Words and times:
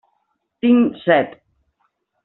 Tinc 0.65 0.97
set. 1.05 1.39